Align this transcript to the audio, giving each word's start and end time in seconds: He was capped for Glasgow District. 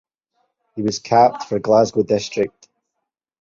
He 0.75 0.81
was 0.81 0.97
capped 0.97 1.43
for 1.43 1.59
Glasgow 1.59 2.01
District. 2.01 2.67